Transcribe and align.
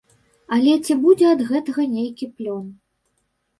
Але 0.55 0.73
ці 0.85 0.97
будзе 1.03 1.27
ад 1.33 1.45
гэтага 1.51 1.87
нейкі 1.93 2.33
плён? 2.35 2.67